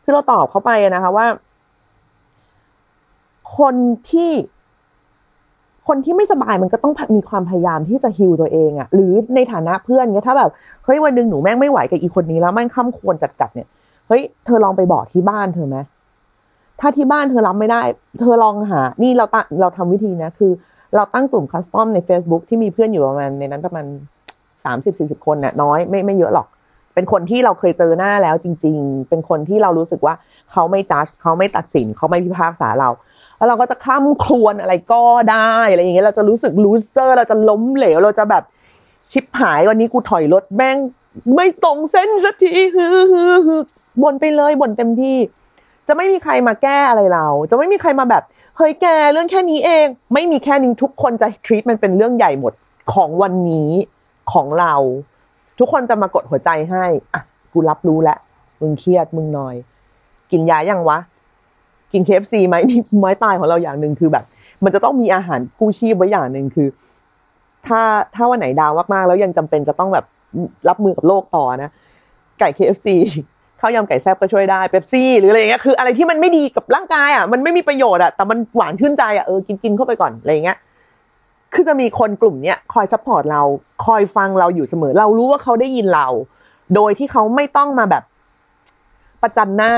[0.03, 1.27] คือเราตอบเขาไปนะคะว่า
[3.57, 3.75] คน
[4.11, 4.31] ที่
[5.87, 10.51] คนที่ไม่สบายมันก็ต้องมีความพยายามที่จะฮิวตัวเองอะหรือในฐานะเพื่อนเนี้ยถ้าแบบ
[10.85, 13.67] เฮ้ยวันหนึ่งหนูแม่งไม่ไหวกับอีคนนี้แล้วแม่งข้ามควรจัดๆเนี่ย
[14.07, 15.77] เฮ้ยเธอลองไปบอกที่บ้านเธอไหม
[16.79, 17.81] ถ้าที่บ้านเธอรับไม่ได้
[18.19, 20.51] เธอลองหา นี่เราตั้งเราทำวิธีนะคือ
[20.95, 23.85] เราตั้งกลุ่มคัสตอมใน Facebook ที่มีเพื่อนอยู่ประมาณในนั้นประมาณ
[24.65, 26.47] สามสิบสี่สิบคนเนี่ยน้อยไม่ไม่เยอะหรอก
[26.93, 30.13] เป็นคนที่เราเคยเจอหน้าแล้วจริง ๆ เป็นคนที่เรารู้สึกว่า
[30.51, 32.89] เขาไม่จัดเขาไม่ตัดสินเขาไม่พิพากษาเรา
[33.37, 38.43] แล้วเราก็จะข้ามครวนอะไรก็ได้อะไรอย่างเงี้ยเราจะรู้สึกลูเซอร์เราจะล้มเหลวเราจะแบบ
[39.11, 40.77] ชิบหายวันนี้กูถอยรถแม่ง
[41.35, 43.61] ไม่ตรงเส้นสักทีฮือฮือฮือ
[44.01, 45.17] บ่นไปเลยบ่นเต็มที่
[45.87, 48.23] จะไม่มีใครมาแก้อะไรเรา จะไม่มีใครมาแบบ
[48.57, 52.53] เฮ้ยแกเรื่องแค่นี้เอง ไม่มีแค่นี้ทุกคนจะทรีตมันเป็นเรื่องใหญ่หมด
[52.93, 53.71] ของวันนี้
[54.33, 54.73] ของเรา
[55.59, 57.21] ทุกคนจะมากดหัวใจให้ อะ
[57.53, 58.17] กูรับรู้แล้ว
[58.61, 59.55] มึงเครียดมึง noid
[60.31, 60.97] กินยายังวะ
[61.93, 64.23] กิน KFC ไหมนี่ไม้ตายของเราอย่างหนึ่งคือแบบ
[64.63, 66.67] มันจะต้องมีอาหารกู้ชีพไว้อย่างหนึ่งคือ
[67.67, 67.81] ถ้า
[68.15, 70.05] ถ้าวันไหน down มากๆ แล้วยังจำเป็นจะต้องแบบ
[70.69, 71.69] รับมือกับโลกต่อนะ
[72.39, 72.87] ไก่ KFC
[73.59, 80.57] ข้าวยำไก่แซ่บก็ช่วยได้เป๊ปซี่หรืออะไรอย่างเงี้ยคืออะไรที่มันไม่ดีกับร่างกายอะมันไม่มีประโยชน์อะแต่มันหวานชื่นใจอะเออกินกินเข้าไปก่อนอะไรอย่างเงี้ย
[81.53, 83.41] คือจะมีคนกลุ่มเนี้ยคอย support เรา
[83.85, 86.07] คอยฟังเราอยู่เสมอ เรารู้ว่าเขาได้ยินเรา
[86.75, 88.03] โดยที่เขาไม่ต้องมาแบบ
[89.21, 89.75] ประจันหน้า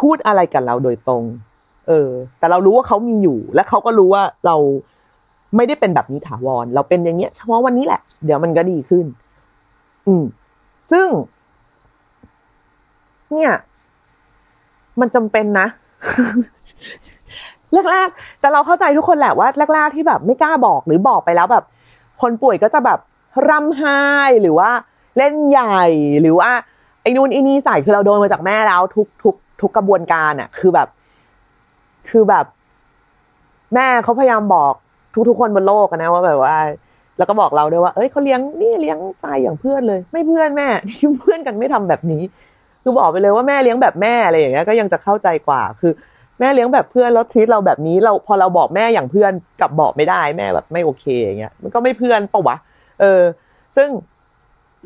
[0.00, 1.24] พูดอะไรกับเราโดยตรง
[1.88, 4.56] เออ แต่เรารู้ว่าเขามีอยู่ และเขาก็รู้ว่าเรา
[5.56, 9.06] ไม่ได้เป็นแบบนี้ถาวร เราเป็นอย่างเงี้ย เฉพาะวันนี้แหละ เดี๋ยวมันก็ดีขึ้น
[10.06, 10.24] อืม
[10.92, 11.08] ซึ่ง
[13.30, 13.52] เนี่ย
[15.00, 15.66] มันจำเป็นนะ
[17.90, 21.64] แรกๆแต่เราเข้าใจทุกคนแหละว่าแรกๆที่แบบไม่กล้าบอกหรือบอกไปแล้วแบบ
[22.20, 22.98] คนป่วยก็จะแบบ
[23.48, 24.00] ร่ำไห้
[24.42, 24.70] หรือว่า
[25.16, 25.82] เล่นใหญ่
[26.20, 26.50] หรือว่า
[27.02, 30.88] ไอ้นู่นไอ้นี่ใส่คือเราโดนมาจากแม่แล้วทุกทุก ทุกกระบวนการอะคือแบบ
[32.10, 32.46] คือแบบ
[33.74, 34.72] แม่เขาพยายามบอก
[35.28, 36.56] ทุกๆคนบนโลกนะว่าแบบว่า
[37.18, 40.68] แล้วก็บอกเราด้วยว่า เอ้ยเขาเลี้ยงนี่เลี้ยงใจอย่างเพื่อนเลย ไม่เพื่อนแม่
[41.20, 42.22] เพื่อนกันไม่ทำแบบนี้
[42.82, 45.92] คือบอกไปเลยว่าแม่เลี้ยงแบบแม่อะไรอย่างเงี้ยก็ยังจะเข้าใจกว่า คือ
[46.40, 52.56] แม่เลี้ยงแบบเพื่อนแล้วทีเราแบบนี้ เราพอเราบอกแม่อย่างเพื่อนกับบอกไม่ได้แม่แบบไม่โอเคอย่างเงี้ยมันก็ไม่เพื่อนปะวะ
[53.00, 53.20] เออ
[53.76, 53.88] ซึ่ง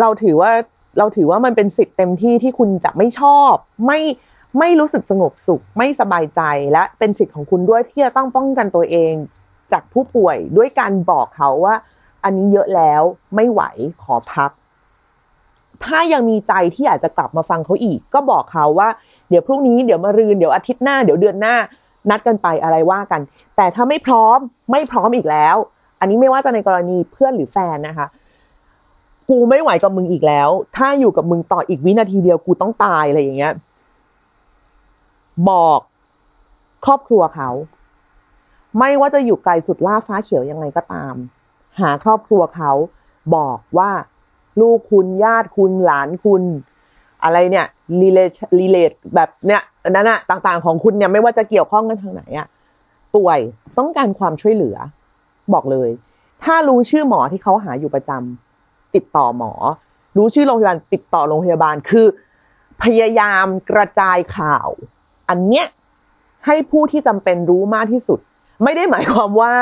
[0.00, 0.50] เราถือว่า
[0.98, 3.54] เราถือว่ามันเป็นสิทธิ์เต็มที่ที่คุณจะไม่ชอบ
[3.86, 3.98] ไม่
[4.58, 6.40] ไม่รู้สึกสงบสุขไม่สบายใจ
[6.72, 9.14] และเป็นสิทธิ์ของคุณด้วยที่จะต้องป้องกันตัวเอง
[9.72, 11.74] จากผู้ป่วยด้วยการบอกเขาว่า
[12.24, 13.02] อันนี้เยอะแล้ว
[13.34, 13.62] ไม่ไหว
[14.02, 14.50] ขอพัก
[15.84, 18.88] ถ้ายังมีใจที่อยากจะกลับมาฟังเขาอีก ก็บอกเขาว่า
[19.28, 21.56] เดี๋ยวพรุ่งนี้เดี๋ยวมารืนเดี๋ยวอาทิตย์หน้าเดี๋ยวเดือนหน้า
[22.10, 23.20] นัดกันไปอะไรว่ากัน
[23.56, 24.38] แต่ถ้าไม่พร้อม
[24.70, 25.56] ไม่พร้อมอีกแล้ว
[26.00, 28.06] อันนี้ไม่ว่าจะในกรณีเพื่อนหรือแฟนนะคะ
[29.30, 33.52] กูไม่ไหวกับมึงอีกแล้ว ถ้าอยู่กับมึงต่ออีกวินาทีเดียวกูต้องตายอะไรอย่างเงี้ย
[35.50, 35.80] บอก
[36.84, 37.50] ครอบครัวเขา
[38.78, 41.14] ไม่ว่าจะอยู่ไกลสุดล่าฟ้าเขียวยังไงก็ตาม
[41.80, 42.72] หาครอบครัวเขา
[43.36, 43.90] บอกว่า
[44.60, 46.42] ลูกคุณญาติคุณหลานคุณ
[47.24, 47.66] อะไรเนี่ย
[48.00, 52.46] relate relate แบบเนี่ยนั้นอะต่างๆของคุณเนี่ยไม่ว่าจะเกี่ยวข้องกันทางไหนอะ
[53.14, 53.38] ป่วย
[53.78, 54.76] ต้องการความช่วยเหลือ
[55.52, 55.90] บอกเลย
[56.44, 59.52] ถ้ารู้ชื่อหมอที่เขาหาอยู่ประจำติดต่อหมอ
[60.16, 62.06] รู้ชื่อโรงพยาบาลติดต่อโรงพยาบาลคือ
[62.82, 64.68] พยายามกระจายข่าว
[65.28, 65.66] อันเนี้ย
[66.46, 68.18] ให้ผู้ที่จำเป็นรู้มากที่สุด
[68.64, 69.52] ไม่ได้หมายความว่า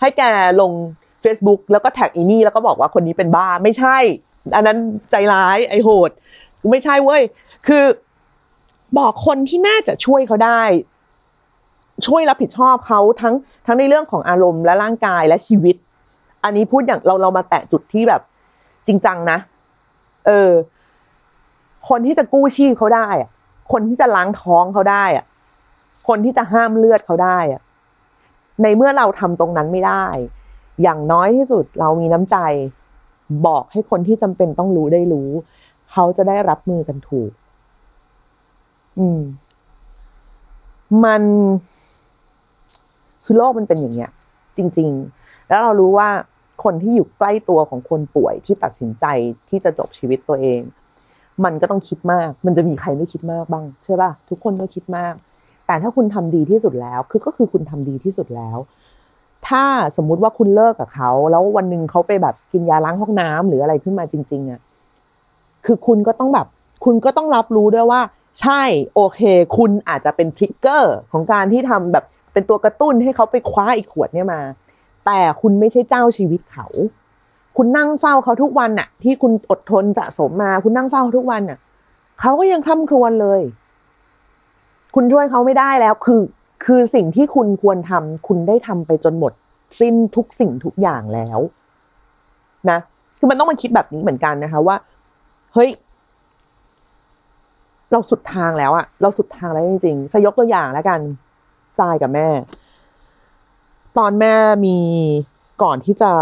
[0.00, 0.22] ให้แก
[0.60, 0.72] ลง
[1.24, 3.96] Facebook แล้วก็แท็กอีนี่แล้วก็บอกว่าคนนี้เป็นบ้าไม่ใช่
[4.56, 4.78] อันนั้น
[5.10, 6.10] ใจร้ายไอโหด
[6.70, 7.22] ไม่ใช่เว้ย
[7.66, 7.84] คือ
[8.98, 10.62] บอกคนที่น่าจะช่วยเขาได้
[12.06, 13.34] ช่วยรับผิดชอบเขาทั้ง
[13.66, 15.76] ทั้งในเรื่องของอารมณ์และร่างกายและชีวิต
[16.44, 18.22] อันนี้พูดอย่างเราเรามาแตะจุดที่แบบ
[18.86, 19.38] จริงจังนะ
[20.26, 20.50] เออ
[21.88, 23.30] คนที่จะกู้ชีพเขาได้อะ
[23.72, 25.24] คนที่จะล้างท้องเขาได้อะ
[26.08, 27.62] คนที่จะห้ามเลือดเขาได้อะ
[28.62, 30.06] ในเมื่อเราทำตรงนั้นไม่ได้
[30.82, 32.36] อย่างน้อยที่สุดเรามีน้ำใจ
[33.46, 35.28] บอกให้คนที่จำเป็นต้องรู้ได้รู้
[35.90, 37.30] เขาจะได้รับมือกันถูก
[38.98, 39.20] อืม
[41.04, 41.22] มัน
[43.24, 44.10] คือโลกมันเป็นอย่างเงี้ย
[44.56, 46.08] จริง ๆ แล้วเรารู้ว่า
[46.64, 49.04] คนที่อยู่ใกล้ตัวของคนป่วยที่ตัดสินใจ
[49.48, 50.60] ที่จะจบชีวิตตัวเอง
[51.44, 55.14] มันก็ต้องคิดมาก มันจะมีใครไม่คิดมากบ้างใช่ป่ะทุกคนก็คิดมาก
[55.66, 58.58] แต่ถ้าคุณทำดีที่สุดแล้ว คือก็คือคุณทำดีที่สุดแล้ว
[59.48, 59.64] ถ้า
[59.96, 64.60] สมมุติว่าคุณเลิกกับเขา แล้ววันหนึ่งเขาไปแบบกินยาล้างห้องน้ำหรืออะไรขึ้นมาจริง ๆอะ
[65.66, 66.46] คือคุณก็ต้องแบบ
[66.84, 68.00] คุณก็ต้องรับรู้ด้วยว่า
[68.40, 68.62] ใช่
[68.94, 69.20] โอเค
[69.56, 74.40] คุณอาจจะเป็นทริกเกอร์ของการที่ทำแบบเป็นตัวกระตุ้นให้เขาไปคว้าอีกขวดเนี่ยมา
[75.06, 76.66] แต่คุณไม่ใช่เจ้าชีวิตเขา
[77.58, 81.58] คุณนั่งเฝ้าเขาทุกวันน่ะ ที่คุณอดทนสะสมมา คุณนั่งเฝ้าทุกวันน่ะ
[82.20, 83.40] เขาก็ยังคร่ำครวญเลย
[84.94, 86.20] คุณช่วยเขาไม่ได้แล้ว คือ
[86.64, 89.32] คือสิ่งที่คุณควรทำคุณได้ทำไปจนหมด
[89.80, 91.38] สิ้นทุกสิ่งทุกอย่างแล้ว
[92.70, 92.78] นะ
[93.18, 94.76] คือมันต้องมาคิดแบบนี้เหมือนกันนะคะว่า
[95.54, 95.70] เฮ้ย
[97.92, 101.00] เราสุดทางแล้วอะเราสุดทางแล้วจริงๆสยกตัวอย่างแล้วกัน
[101.80, 102.28] จายกับแม่
[103.98, 104.34] ตอนแม่
[104.66, 104.78] มี
[105.62, 106.12] ก่อนที่จะ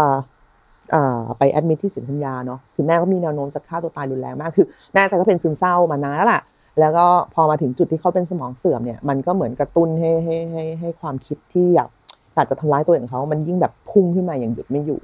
[1.37, 6.41] ไปแอดมิทที่สินธัญญาเนาะคือแม่ก็มีแนวโน้มจะฆ่าตัวตายรุนแรงมาก คือแม่ก็เป็นซึมเศร้ามานานแล้วล่ะ
[6.79, 11.89] แล้วก็พอมาถึงจุดที่เขาเป็นสมองเสื่อมเนี่ย มันก็เหมือนกระตุ้นให้ให้ให้ให้ความคิดที่อยาก
[12.35, 15.01] อยากจะทำร้ายตัวเองเขา มันยิ่งแบบพุ่งขึ้นมาอย่างหยุดไม่อยู่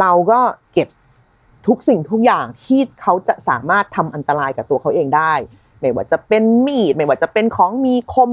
[0.00, 0.38] เราก็
[0.72, 0.88] เก็บ
[1.66, 5.32] ทุกสิ่งทุกอย่างที่เขาจะสามารถทำอันตรายกับตัวเขาเองได้
[5.80, 8.30] ไม่ว่าจะเป็นมีด ไม่ว่าจะเป็นของมีคม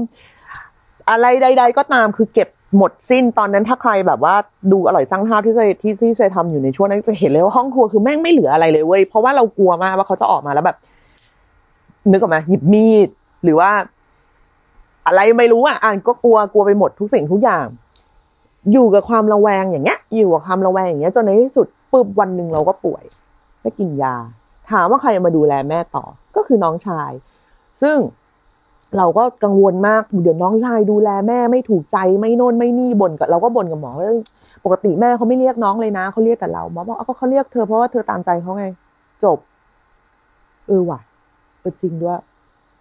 [1.10, 4.34] อะไรใด ๆ ก็ตาม คือเก็บ หมดสิ้นตอนนั้นถ้าใครแบบว่า
[4.72, 10.76] ดูอร่อยสร้างภาพที่เคยที่ที่เคยทำอยู่ในช่วงนั้นจะเห็นเลยว่าห้องครัวคือแม่งไม่เหลืออะไรเลยเว้ยเพราะว่าเรากลัวมากว่าเขาจะออกมาแล้วแบบ
[12.10, 13.08] นึกออกมาหยิบมีด
[13.44, 13.70] หรือว่า
[15.06, 17.66] อะไรไม่รู้อะอ่านก็กลัวกลัวไปหมดทุกสิ่งทุกอย่าง
[18.72, 23.02] อยู่กับความระแวงอย่างเงี้ย อยู่กับความระแวงอย่างเงี้ยจนในที่สุดปุ๊บวันหนึ่งเราก็ป่วย
[23.62, 24.14] ก็กินยา
[24.70, 26.04] ถามว่าใครมาดูแลแม่ต่อ
[26.36, 27.10] ก็คือน้องชาย
[27.82, 27.96] ซึ่ง
[28.96, 34.14] เราก็กังวลมากเดี๋ยวน้องชายดูแลแม่ไม่ถูกใจไม่โน่นไม่นี่บ่นกับเราก็บ่นกับหมอว่า
[34.64, 38.64] ปกติแม่เขาไม่เรียกน้องเลยนะเขาเรียกแต่เราหมอบอกก็เขาเรียกเธอเพราะว่าเธอตามใจเขาไง
[39.24, 39.38] จบ
[40.68, 41.00] เออว่ะ
[41.60, 42.20] เออจริงด้วย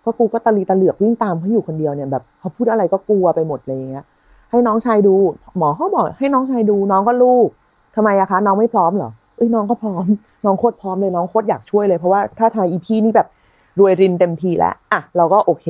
[0.03, 4.05] ก็กูก็ตะลีตะเหลือกวิ่งตามเขาอยู่คนเดียวเนี่ยแบบเขาพูดอะไรก็กลัวไปหมดเลยเงี้ย
[4.51, 5.15] ให้น้องชายดู
[5.57, 7.47] หมอเขาบอก ให้น้องชายดูน้องก็ลูก
[7.95, 10.05] ทำไมอะคะ น้องไม่พร้อมเหรอเอ้ยน้องก็พร้อม
[10.45, 13.27] น้องโคตรพร้อมเลยน้องโคตรอยากช่วยเลยเพราะว่าถ้าทายอีพีนี่แบบ
[13.79, 15.65] รวยรินเต็มทีแล้วอะเราก็โอเค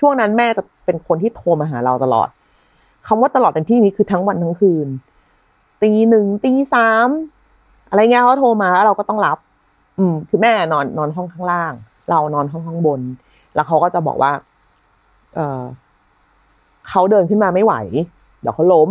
[0.00, 2.28] ช่วงนั้นแม่จะเป็นคนที่โทรมาหาเราตลอด
[3.06, 4.88] คำว่าตลอดในที่นี้คือทั้งวันทั้งคืน
[5.82, 7.08] ตีหนึ่งตีสาม
[7.88, 9.38] อะไรเงี้ยเขาโทรมาแล้วเราก็ต้องรับ
[9.98, 11.72] อืม คือแม่นอนนอนห้องข้างล่าง
[12.10, 13.00] เรานอนห้องข้างบน
[13.54, 14.32] แล้วเขาก็จะบอกว่า
[15.34, 15.60] เออ
[16.88, 17.74] เขาเดินขึ้นมาไม่ไหว
[18.40, 18.90] เดี๋ยวเขาล้ม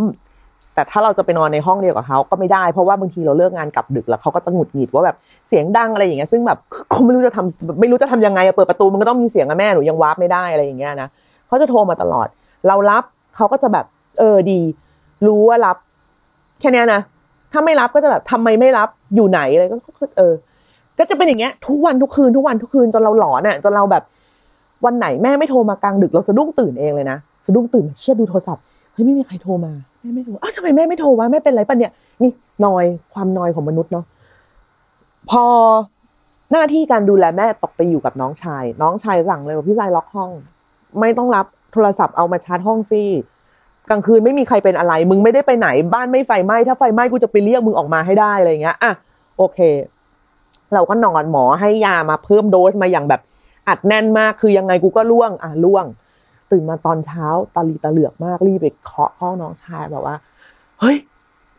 [0.76, 5.16] แต่ถ้าเราจะไปนอนในห้องเดียวกับเขาก็ไม่ได้เพราะว่าบางทีเราเลิกงานกลับดึกแล้วเขาก็จะหงุดหงิดว่าแบบ
[5.48, 6.58] เสียงดังอะไรอย่างเงี้ยซึ่งแบบ
[6.90, 11.08] เขาไม่รู้จะทำไม่รู้จะทำยังไงเปิดประตูมันก็ต้องมีเสียงอะแม่หนูยังวาร์ปไม่ได้อะไรอย่างเงี้ยนะ
[11.48, 12.28] เขาจะโทรมาตลอด
[12.68, 13.04] เรารับ
[13.36, 13.86] เขาก็จะแบบ
[14.18, 14.60] เออดี
[15.26, 15.76] รู้ว่ารับ
[16.60, 17.00] แค่นี้นะ
[17.52, 19.76] ถ้าไม่รับก็จะแบบทำไมไม่รับอยู่ไหนอะไรก็
[20.18, 20.34] เออ
[20.98, 24.02] ก็จะเป็นอย่างเงี้ย ทุกวันทุกคืนทุกวันทุกคืนจนเราหลอนอะจนเราแบบ
[24.84, 28.64] วันไหนแม่ไม่โทรมากลางดึกเราสะดุ้งตื่นเองเลยนะสะดุ้งตื่นเชี่ยดูโทรศัพท์
[28.96, 32.30] เฮ้ยไม่มีใครโทรมาแม่ไม่โทรอ้าวทำไมแม่ไม่โทรวะแม่เป็นไรปะเนี่ยนี่
[32.64, 34.04] นอยความนอยของมนุษย์เนาะ
[35.30, 35.44] พอ
[36.52, 40.30] หน้าที่การดูแลแม่ตกไปอยู่กับน้องชาย น้องชายสั่งเลยว่าพี่ชายล็อกห้อง
[41.00, 43.04] ไม่ต้องรับโทรศัพท์เอามาชาร์จห้องฟรี
[43.90, 48.92] กลางคืนไม่มีใครเป็นอะไร มึงไม่ได้ไปไหน บ้านไม่ไฟไหม้ถ้าไฟไหม้กูจะไปเรียกมึงออกมาให้ได้อะไรเงี้ยอะ
[49.38, 49.58] โอเค
[50.74, 53.20] เราก็นอนหมอให้ยามาเพิ่มโดสมาอย่างแบบ
[53.68, 55.84] อัดแน่นมากคือยังไงกูก็ร่วง อะร่วง
[56.50, 60.14] ตื่นมาตอนเช้าตาลีตาเหลือกมากรีบไปเคาะห้องน้องชายแบบว่า
[60.80, 60.96] เฮ้ย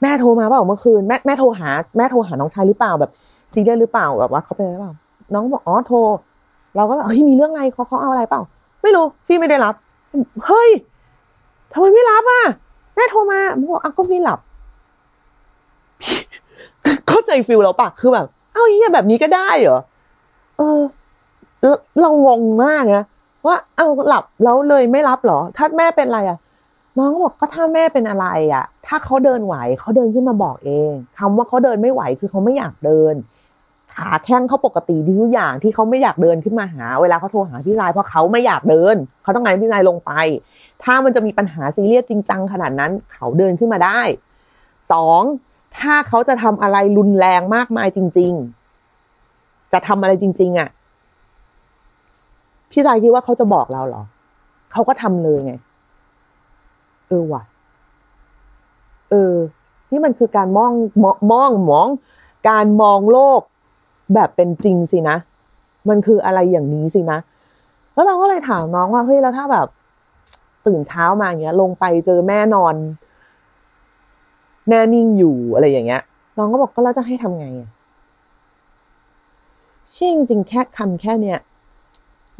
[0.01, 3.11] แม่โทรมาเปล่าเมื่อคืนแม่แม่โทรหาแม่โทรหาน้องชายหรือเปล่าแบบ
[3.53, 4.93] ซีเรียสหรือเปล่าแบบว่าเขาเป็นอะไรเปล่า
[5.33, 5.97] น้องบอกอ๋อโทร
[6.75, 8.41] เราก็แบบเฮ้ยมีเรื่องอะไรเขาเขาเอาอะไรเปล่า
[8.83, 9.73] ไม่รู้ฟี่ไม่ได้รับ
[10.47, 10.69] เฮ้ย
[11.73, 12.43] ทำไมไม่รับอะ
[12.95, 13.39] แม่โทรมา
[13.71, 14.39] บอกอะก็ฟี่หลับ
[17.07, 19.79] เข้าใจ feel แล้วปะคือแบบ เอ้าเฮียแบบนี้ก็ได้เหรอ
[20.57, 20.79] เออ
[22.01, 23.05] เรางงมากนะ
[23.47, 26.37] ว่าเอาหลับแล้วเลยไม่รับหรอ ถ้าแม่เป็นอะไรอะ
[26.97, 33.15] น้องก็บอกก็ถ้าแม่เป็นอะไรอะ ถ้าเขาเดินไหวเขาเดินขึ้นมาบอกเองคำว่าเขาเดินไม่ไหวคือเขาไม่อยากเดิน
[33.93, 40.11] ขาแข้งเขาปกติดีทุกอย่างที่เขาไม่อยากเดินขึ้นมาหา เวลาเขาโทรหาพี่รายเพราะเขาไม่อยากเดิน เขาต้องการพี่รายลงไป
[40.83, 44.01] ถ้ามันจะมีปัญหาซีเรียสจริงจังขนาดนั้น เขาเดินขึ้นมาได้
[44.91, 45.21] สอง
[45.79, 48.33] ถ้าเขาจะทำอะไรรุนแรงมากมายจริง
[49.03, 50.69] ๆ จะทำอะไรจริง ๆ อะ
[52.71, 54.03] พี่ชายคิดว่าเขาจะบอกเราเหรอ
[54.71, 55.53] เขาก็ทำเลยไง
[57.07, 57.43] เออว่ะ
[59.09, 59.35] เออ
[59.91, 60.71] นี่มันคือการมอง
[61.03, 61.87] มองมองมอง
[62.49, 63.41] การมองโลก
[64.13, 65.17] แบบเป็นจริงสินะ
[65.89, 67.19] มันคืออะไรอย่างนี้สินะ
[67.93, 69.67] แล้วเราก็เลยถามน้องว่าเฮ้ยแล้วถ้าแบบ
[70.65, 72.75] ตื่นเช้ามาอย่างเงี้ย ลงไปเจอแม่นอน
[74.69, 76.01] แน่นิ่งอยู่อะไรอย่างเงี้ย
[76.37, 77.69] น้องก็บอกก็เราจะให้ทำไงอะ
[79.91, 81.39] เชื่อจริงแค่คำแค่เนี้ย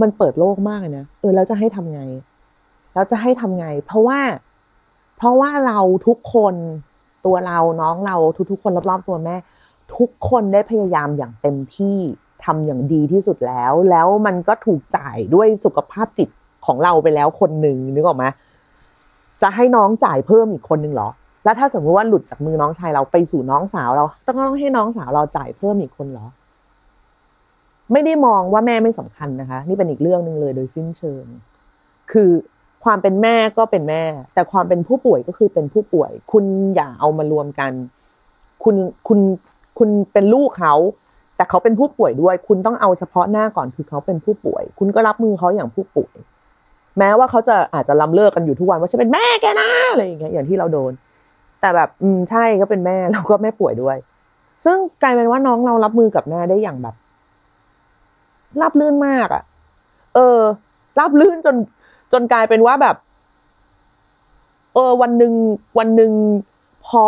[0.01, 2.01] มันเปิดโลกมากเลยนะเออแล้วจะให้ทำไง
[2.93, 4.19] แล้วจะให้ทำไง เพราะว่า
[5.17, 6.55] เพราะว่าเราทุกคน
[7.25, 8.15] ตัวเราน้องเรา
[8.51, 9.35] ทุกๆคนรอบๆตัวแม่
[9.95, 11.97] ทุกคนได้พยายามอย่างเต็มที่
[12.45, 16.29] ทำอย่างดีที่สุดแล้ว แล้วมันก็ถูกจ่ายด้วยสุขภาพจิต
[16.65, 18.25] ของเราไปแล้วคนหนึ่งนึกออกไหม
[19.41, 21.09] จะให้น้องจ่ายเพิ่มอีกคนหนึ่งเหรอ
[21.43, 26.27] แล้วถ้าสมมติว่าหลุดจากมือน้องชายเราไปสู่น้องสาวเรา ต้องต้องให้น้องสาวเราจ่ายเพิ่มอีกคนเหรอ
[27.91, 31.25] ไม่ได้มองว่าแม่ไม่สำคัญนะคะ นี่เป็นอีกเรื่องหนึ่งเลยโดยสิ้นเชิง
[32.11, 32.31] คือ
[32.87, 36.43] คความเป็นแม่ก็เป็นแม่ แต่ความเป็นผู้ป่วยก็คือเป็นผู้ป่วย คุณ
[36.75, 37.71] อย่าเอามารวมกัน
[38.63, 38.75] คุณ
[39.07, 39.19] คุณ
[39.77, 40.73] คุณเป็นลูกเขา
[41.35, 46.15] แต่เขาเป็นผู้ป่วยด้วย คุณต้องเอาเฉพาะหน้าก่อนคือเขาเป็นผู้ป่วย คุณก็รับมือเขาอย่างผู้ป่วย
[46.97, 50.91] แม้ว่าเขาจะอาจจะล้ำเลิกกันอยู่ทุกวันว่าฉันเป็นแม่แกนะอะไรอย่างเงี้ยอย่างที่เราโดน
[51.61, 53.97] แต่แบบอืมใช่ก็เป็นแม่แล้วก็แม่ป่วยด้วย
[54.65, 56.95] ซึ่งกลายเป็นว่าน้องเรารับมือกับแม่ได้อย่างแบบ
[58.61, 59.43] รับลื่นมากอะ่ะ
[60.15, 60.39] เออ
[60.99, 61.55] รับลื่นจน
[62.13, 62.95] จนกลายเป็นว่าแบบ
[64.73, 65.33] เออ วันหนึ่ง
[65.79, 66.11] วันหนึ่ง
[66.87, 67.05] พอ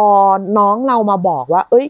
[0.58, 1.86] น้องเรามาบอกว่า เอ้ย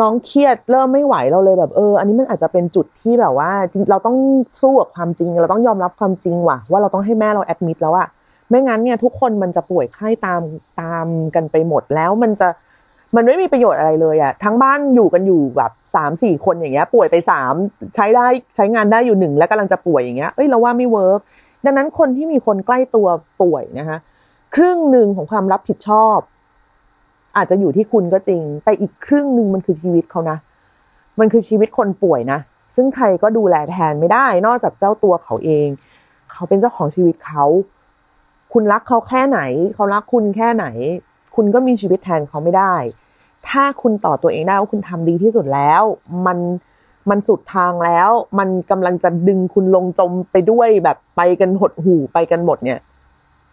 [0.00, 3.50] น้องเครียดเริ่มไม่ไหวเราเลยแบบ เออ อันนี้มันอาจจะเป็นจุดที่แบบว่า
[3.90, 4.16] เราต้อง
[4.60, 8.08] สู้กับความจริง เราต้องยอมรับความจริงว่ะว่าเราต้องให้แม่เราแอดมิดแล้วอะ
[8.48, 10.42] ไม่งั้นเนี่ยทุกคนมันจะป่วยไข้ตาม
[10.80, 12.48] ตามกันไปหมดแล้วมันจะ
[13.16, 17.54] มันไม่มีประโยชน์อะไรเลยอะทั้งบ้านอยู่กันอยู่แบบสามสี่คนอย่างเงี้ย ป่วยไปสาม
[17.94, 21.20] ใช้ได้ใช้งานได้อยู่หนึ่งแล้วกำลังจะป่วยอย่างเงี้ยเอ้ยเราว่าไม่เวิร์ก
[21.64, 23.06] ดังนั้นคนที่มีคนใกล้ตัว
[23.42, 23.98] ป่วยนะคะ
[24.54, 26.18] ครึ่งหนึ่งของความรับผิดชอบ
[27.36, 30.36] อาจจะอยู่ที่คุณก็จริง แต่อีกครึ่งหนึ่งมันคือชีวิตเขานะ
[31.20, 32.38] มันคือชีวิตคนป่วยนะ
[32.76, 35.68] ซึ่งใครก็ดูแลแทนไม่ได้ นอกจากเจ้าตัวเขาเอง
[36.32, 37.44] เขาเป็นเจ้าของชีวิตเขา
[38.52, 39.40] คุณรักเขาแค่ไหน
[39.74, 40.66] เขารักคุณแค่ไหน
[41.36, 42.74] คุณก็มีชีวิตแทนเขาไม่ได้
[43.48, 45.82] ถ้าคุณต่อตัวเองได้ว่าคุณทำดีที่สุดแล้ว
[46.26, 46.38] มัน
[47.10, 52.78] มันสุดทางแล้ว มันกำลังจะดึงคุณลงจมไปด้วยแบบไปกันหดหูไปกันหมดเนี่ย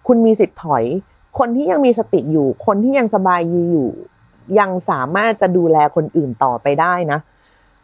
[0.08, 0.84] คุณมีสิทธิ์ถอย
[1.40, 3.90] คนที่ยังมีสติอยู่ คนที่ยังสบายดีอยู่
[4.60, 7.20] ยังสามารถจะดูแลคนอื่นต่อไปได้นะ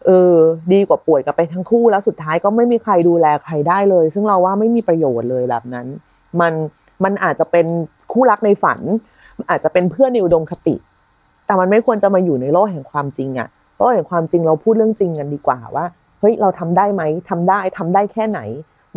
[0.05, 0.33] เออ
[0.71, 5.87] ดีกว่าป่วยกันไปทั้งคู่แล้วสุดท้ายก็ไม่มีใครดูแลใครได้เลย ซึ่งเราว่าไม่มีประโยชน์เลยแบบนั้น
[6.41, 6.53] มัน
[7.03, 7.65] มันอาจจะเป็น
[8.11, 8.79] คู่รักในฝัน
[9.49, 10.75] อาจจะเป็นเพื่อนในอุดมคติ
[11.47, 15.85] แต่มันไม่ควรจะมาอยู่ในโลกแห่งความจริงอะโลกแห่งความจริงเราพูดเรื่องจริงกันดีกว่าว่า
[16.19, 18.39] เฮ้ยเราทำได้ไหมทำได้ทำได้แค่ไหน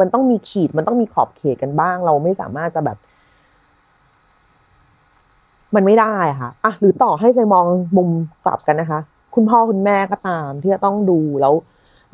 [0.00, 2.98] มันต้องมีขีดมันต้องมีขอบเขตกันบ้าง เราไม่สามารถจะแบบ
[5.74, 8.08] มันไม่ได้ค่ะอะหรือต่อให้ใจมองมุม
[8.44, 9.00] กลับกันนะคะ
[9.34, 11.54] คุณพ่อคุณแม่ก็ตาม ที่จะต้องดูแล้ว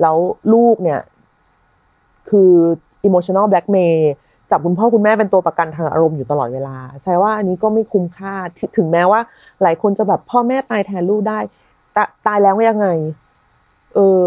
[0.00, 0.16] แล้ว
[0.52, 1.00] ลูกเนี่ย
[2.30, 2.52] คือ
[3.06, 3.98] emotional blackmail
[4.50, 8.34] จับคุณพ่อคุณแม่เป็นตัวประกันทางอารมณ์อยู่ตลอดเวลาใช่ว่าอันนี้ก็ไม่คุ้มค่า
[8.76, 9.20] ถึงแม้ว่า
[9.62, 11.38] หลายคนจะแบบพ่อแม่ตายแทนลูกได้
[11.96, 12.86] ตตายแล้วยังไง
[13.94, 14.20] เออ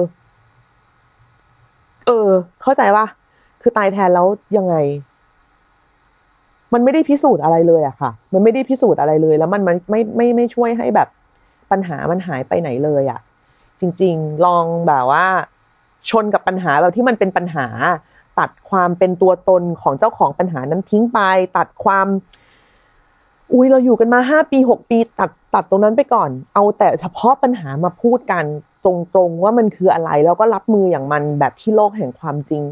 [2.07, 2.29] เออ
[2.61, 3.05] เข้าใจว่า
[3.61, 4.27] คือตายแทนแล้ว
[4.57, 4.75] ยังไง
[6.73, 11.07] มันไม่ได้พิสูจน์อะไรเลยอะค่ะ มันไม่ได้พิสูจน์อะไรเลย แล้วมันมันไม่ไม่ไม่ช่วยให้แบบ
[11.71, 13.19] ปัญหามันหายไปไหนเลยอะ
[13.79, 15.25] จริง ๆ ลองแบบว่า
[16.09, 17.67] ชนกับปัญหาแบบที่มันเป็นปัญหา
[18.39, 21.19] ตัดความเป็นตัวตนของเจ้าของปัญหานั้นทิ้งไป
[21.57, 22.07] ตัดความ
[23.53, 28.43] อุ้ยเราอยู่กันมาห้าปีหกปี ตัดตัดตรงนั้นไปก่อน เอาแต่เฉพาะปัญหามาพูดกัน
[28.83, 32.63] ตรงๆว่ามันคืออะไร แล้วก็รับมืออย่างมันแบบที่โลกแห่งความจริง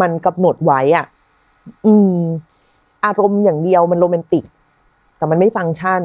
[0.00, 1.06] มันกำหนดไว้อะ
[1.86, 2.18] อืม
[3.04, 4.44] อารมณ์อย่างเดียวมันโรแมนติก
[5.16, 6.02] แต่มันไม่ฟังก์ชัน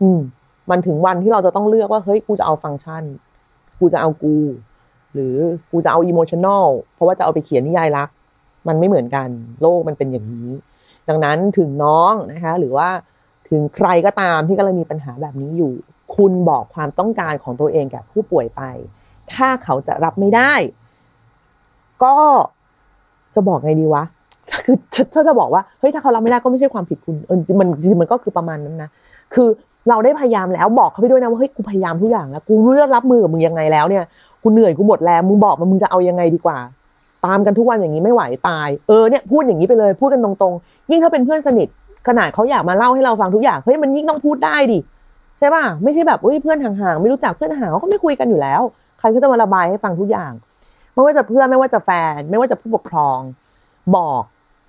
[0.00, 0.20] อืม
[0.70, 3.04] มันถึงวันที่เราจะต้องเลือกว่าเฮ้ยกูจะเอาฟังก์ชัน
[3.78, 4.36] กูจะเอากู
[5.14, 5.36] หรือ
[5.70, 8.08] กูจะเอาอิโมชันแนลเพราะว่าจะเอาไปเขียนนิยายรัก
[8.68, 9.28] มันไม่เหมือนกัน
[9.60, 10.48] โลกมันเป็นอย่างนี้
[11.08, 12.88] ดังนั้นถึงน้องนะคะ หรือว่า
[13.50, 15.72] ถึงใครก็ตามที่กำลังมีปัญหาแบบนี้อยู่
[16.16, 18.62] คุณบอกความต้องการของตัวเองแก่ผู้ป่วยไป
[19.32, 20.52] ถ้าเขาจะรับไม่ได้
[22.02, 22.14] ก็
[23.34, 24.04] จะบอกไงดีวะ
[24.64, 24.76] คือ
[25.14, 28.90] ถ้าจะบอกว่าเฮ้ยถ้าเขารับไม่ได้ก็ไม่ใช่ความผิดคุณเออมันจริงมันก็คือประมาณนั้นนะ
[29.34, 29.48] คือ
[29.88, 34.04] เราได้พยายามแล้วบอกเขาไปด้วยนะว่าเฮ้ยกูพยายามทุกอย่างแล้วกูรู้จะรับมือกับมึงยังไงแล้วเนี่ย
[34.42, 36.58] กูเหนื่อยกูหมดแรงมึงบอกมามึงจะเอายังไงดีกว่า
[37.26, 41.68] ตามกันทุกวันอย่างนี้ไม่ไหวตาย เออเนี่ยพูดอย่างนี้ไปเลยพูดกันตรงๆ ยิ่งถ้าเป็นเพื่อนสนิท
[42.08, 44.78] ขนาดเขาอยากมาเล่าให้เราฟังทุกอย่างเฮ้ยมันยิ่งต้องพูดได้ดิ
[45.38, 48.62] ใช่ป่ะไม่ใช่แบบเฮ้ยเพื่อนห่างๆไม่รู้จักเพื่อนห่างเขาก็ไม่คุยกันอยู่แล้ว
[48.98, 50.32] ใครก็จะมาระบายให้ฟังทุกอย่าง
[50.94, 53.18] ไม่ว่าจะเพื่อนไม่ว่าจะแฟน ไม่ว่าจะผู้ปกครอง
[53.96, 54.22] บอก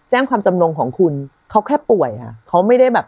[0.09, 1.13] แจ้งความจำนงของคุณ
[1.49, 3.05] เขาแค่ป่วยค่ะเขาไม่ได้แบบ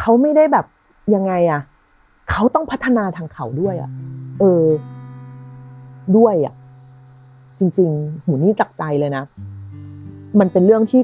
[0.00, 0.66] เขาไม่ได้แบบ
[1.14, 1.60] ยังไงอะ
[2.32, 3.90] เขาต้องพัฒนาทางเขาด้วยอะ
[4.40, 4.66] เออ
[6.16, 6.54] ด้วยอะ
[7.58, 9.24] จริง ๆ หูนี่จักใจเลยนะ
[10.40, 11.00] มันเป็นเรื่องที่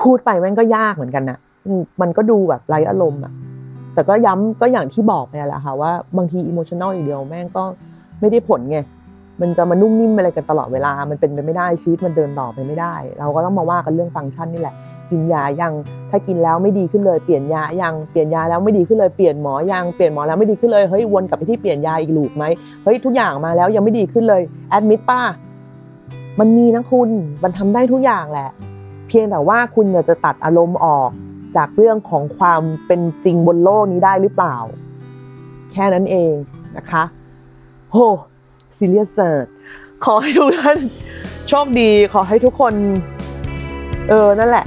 [0.00, 1.38] พูดไปมันก็ยากเหมือนกันนะ
[2.00, 3.32] มันก็ดูแบบไร้อารมณ์อะ
[3.94, 7.62] แต่ก็ย้ำก็อย่างที่บอกไปแหละค่ะว่าบางที emotional อย่างเดียวแม่งก็
[8.20, 8.78] ไม่ได้ผลไง
[9.40, 14.74] มันจะมานุ่มนิ่มอะไรกันตลอดเวลา มันเป็นไปไม่ได้ชีวิตมันเดินต่อไปไม่ได้ เราก็ต้องมาว่ากันเรื่องฟังก์ชันนี่แหละ
[15.10, 15.74] กินยายัง
[16.10, 22.44] ถ้ากินแล้วไม่ดีขึ้นเลยเปลี่ยนยายังเปลี่ยนยาแล้วไม่ดีขึ้นเลยเปลี่ยนหมอยังเปลี่ยนหมอแล้วไม่ดีขึ้นเลยเฮ้ยวนกลับไปที่เปลี่ยนยาอีกถูกไหม
[22.84, 25.20] เฮ้ยทุกอย่างมาแล้วยังไม่ดีขึ้นเลยadmit ป้า
[26.38, 27.08] มันมีนะคุณ
[27.42, 28.50] มันทำได้ทุกอย่างแหละ
[29.08, 31.10] เพียงแต่ว่าคุณจะตัดอารมณ์ออก
[31.56, 34.56] จากเรื่องของความเป็นจริงบนโลกนี้ได้หรือเปล่า
[35.72, 36.32] แค่นั้นเอง
[36.76, 37.02] นะคะ
[37.92, 37.96] โห
[38.76, 39.46] ซีเรียสเซอร์
[40.04, 40.78] ขอให้ทุกท่าน
[41.48, 42.74] โชคดี ขอให้ทุกคน
[44.08, 44.64] เออ นั่นแหละ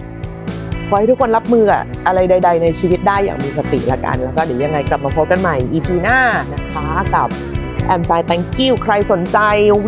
[0.90, 6.20] ขอให้ทุกคนรับมืออะอะไรใด ๆ ในชีวิตได้อย่างมีสติละกัน แล้วก็เดี๋ยวยังไงกลับมาพบกันใหม่ EP หน้า
[6.54, 7.28] นะคะกับ
[7.86, 9.38] แอมไซ thank you ใครสนใจ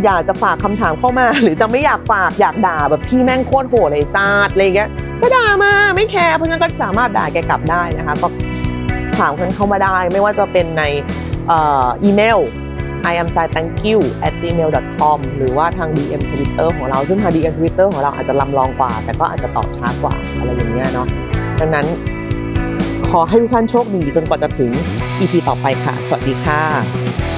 [0.05, 4.89] อยากจะฝากคำถามเข้ามา หรือจะไม่อยากฝากอยากด่าแบบพี่แม่งโคตรโหดเลยซาดอะไรเงี้ย
[5.21, 8.27] ก็ด่ามาไม่แคร์เพราะฉะนั้นก็สามารถด่าแกกลับได้นะคะก็
[9.19, 10.83] ถามกันเข้ามาได้ไม่ว่าจะเป็นใน
[11.49, 11.51] อ
[11.85, 12.39] ออีเมล
[13.09, 17.87] i am s i thank you at gmail com หรือว่าทาง DM Twitter ของเราซึ่งทาง DM Twitter
[17.93, 21.07] ของเราอาจจะลำลองกว่า แต่ก็อาจจะตอบช้ากว่าอะไรอย่างเงี้ยเนาะ
[21.61, 21.85] ดังนั้น
[23.09, 24.71] ขอให้ทุกท่านโชคดีจนกว่าจะถึง
[25.19, 27.36] EP ต่อไปค่ะ สวัสดีค่ะ